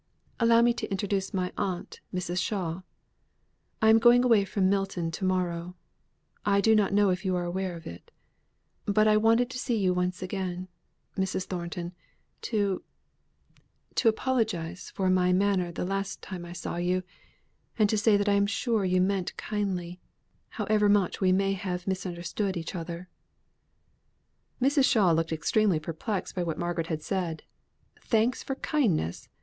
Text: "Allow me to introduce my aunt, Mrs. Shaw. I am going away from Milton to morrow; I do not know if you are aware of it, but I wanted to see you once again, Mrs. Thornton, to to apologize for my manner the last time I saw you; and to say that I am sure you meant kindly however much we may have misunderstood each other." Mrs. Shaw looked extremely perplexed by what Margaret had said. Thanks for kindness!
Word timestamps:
"Allow 0.39 0.63
me 0.63 0.73
to 0.73 0.89
introduce 0.89 1.31
my 1.31 1.51
aunt, 1.59 2.01
Mrs. 2.11 2.39
Shaw. 2.39 2.81
I 3.83 3.89
am 3.91 3.99
going 3.99 4.23
away 4.23 4.45
from 4.45 4.67
Milton 4.67 5.11
to 5.11 5.23
morrow; 5.25 5.75
I 6.43 6.59
do 6.59 6.73
not 6.75 6.91
know 6.91 7.11
if 7.11 7.23
you 7.23 7.35
are 7.35 7.43
aware 7.43 7.75
of 7.75 7.85
it, 7.85 8.09
but 8.85 9.07
I 9.07 9.15
wanted 9.15 9.51
to 9.51 9.59
see 9.59 9.77
you 9.77 9.93
once 9.93 10.23
again, 10.23 10.67
Mrs. 11.15 11.45
Thornton, 11.45 11.93
to 12.41 12.81
to 13.93 14.09
apologize 14.09 14.89
for 14.89 15.07
my 15.07 15.31
manner 15.31 15.71
the 15.71 15.85
last 15.85 16.23
time 16.23 16.45
I 16.45 16.53
saw 16.53 16.77
you; 16.77 17.03
and 17.77 17.87
to 17.87 17.95
say 17.95 18.17
that 18.17 18.27
I 18.27 18.33
am 18.33 18.47
sure 18.47 18.83
you 18.83 18.99
meant 19.01 19.37
kindly 19.37 19.99
however 20.49 20.89
much 20.89 21.21
we 21.21 21.31
may 21.31 21.53
have 21.53 21.85
misunderstood 21.85 22.57
each 22.57 22.73
other." 22.73 23.07
Mrs. 24.59 24.85
Shaw 24.85 25.11
looked 25.11 25.31
extremely 25.31 25.79
perplexed 25.79 26.33
by 26.33 26.41
what 26.41 26.57
Margaret 26.57 26.87
had 26.87 27.03
said. 27.03 27.43
Thanks 28.01 28.41
for 28.41 28.55
kindness! 28.55 29.29